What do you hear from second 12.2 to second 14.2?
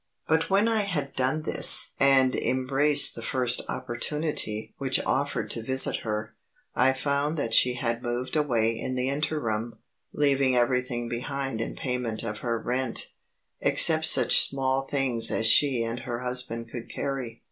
of her rent, except